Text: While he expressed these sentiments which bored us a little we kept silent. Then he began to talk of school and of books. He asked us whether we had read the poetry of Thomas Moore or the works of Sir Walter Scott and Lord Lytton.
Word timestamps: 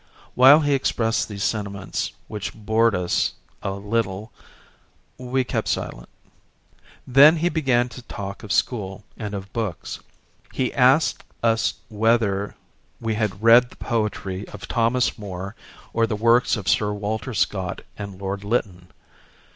While 0.33 0.61
he 0.61 0.73
expressed 0.73 1.27
these 1.29 1.43
sentiments 1.43 2.13
which 2.27 2.55
bored 2.55 2.95
us 2.95 3.33
a 3.61 3.73
little 3.73 4.31
we 5.19 5.43
kept 5.43 5.67
silent. 5.67 6.09
Then 7.05 7.35
he 7.37 7.49
began 7.49 7.87
to 7.89 8.01
talk 8.01 8.41
of 8.41 8.51
school 8.51 9.03
and 9.15 9.35
of 9.35 9.53
books. 9.53 9.99
He 10.53 10.73
asked 10.73 11.23
us 11.43 11.75
whether 11.87 12.55
we 12.99 13.13
had 13.13 13.43
read 13.43 13.69
the 13.69 13.75
poetry 13.75 14.47
of 14.47 14.67
Thomas 14.67 15.19
Moore 15.19 15.55
or 15.93 16.07
the 16.07 16.15
works 16.15 16.57
of 16.57 16.67
Sir 16.67 16.93
Walter 16.93 17.35
Scott 17.35 17.83
and 17.95 18.19
Lord 18.19 18.43
Lytton. 18.43 18.87